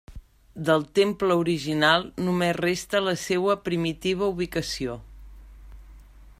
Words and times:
Del 0.69 0.85
temple 0.99 1.35
original 1.41 2.07
només 2.29 2.57
resta 2.59 3.03
la 3.09 3.15
seua 3.27 3.59
primitiva 3.69 4.33
ubicació. 4.35 4.97